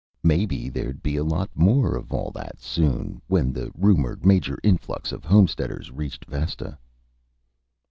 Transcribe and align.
Maybe 0.23 0.67
there'd 0.67 1.03
be 1.03 1.15
a 1.15 1.23
lot 1.23 1.51
more 1.55 1.95
of 1.95 2.11
all 2.11 2.31
that, 2.31 2.59
soon, 2.59 3.21
when 3.27 3.53
the 3.53 3.71
rumored 3.77 4.25
major 4.25 4.57
influx 4.63 5.11
of 5.11 5.23
homesteaders 5.23 5.91
reached 5.91 6.25
Vesta. 6.25 6.75